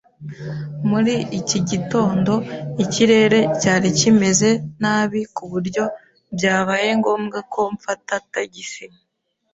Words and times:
Muri 0.89 1.15
iki 1.39 1.59
gitondo 1.69 2.33
ikirere 2.83 3.39
cyari 3.61 3.89
kimeze 3.99 4.49
nabi 4.81 5.21
ku 5.35 5.43
buryo 5.51 5.83
byabaye 6.35 6.89
ngombwa 6.99 7.39
ko 7.53 7.61
mfata 7.75 8.13
tagisi. 8.33 8.85